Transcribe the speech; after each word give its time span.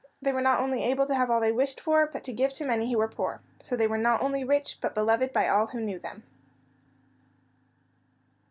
They 0.19 0.31
were 0.31 0.41
not 0.41 0.59
only 0.59 0.83
able 0.83 1.05
to 1.05 1.13
have 1.13 1.29
all 1.29 1.39
they 1.39 1.51
wished 1.51 1.79
for, 1.79 2.07
but 2.07 2.23
to 2.23 2.33
give 2.33 2.53
to 2.53 2.65
many 2.65 2.91
who 2.91 2.97
were 2.97 3.07
poor. 3.07 3.43
So 3.61 3.75
they 3.75 3.85
were 3.85 3.99
not 3.99 4.23
only 4.23 4.43
rich, 4.43 4.79
but 4.81 4.95
beloved 4.95 5.31
by 5.31 5.47
all 5.47 5.67
who 5.67 5.79
knew 5.79 5.99
them. 5.99 6.23